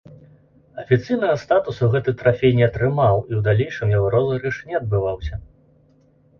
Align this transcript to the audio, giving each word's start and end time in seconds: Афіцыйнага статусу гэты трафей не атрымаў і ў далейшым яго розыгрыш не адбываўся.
Афіцыйнага 0.83 1.35
статусу 1.43 1.83
гэты 1.97 2.15
трафей 2.23 2.51
не 2.61 2.65
атрымаў 2.69 3.15
і 3.29 3.31
ў 3.39 3.45
далейшым 3.51 3.87
яго 3.97 4.07
розыгрыш 4.19 4.55
не 4.73 4.83
адбываўся. 4.85 5.35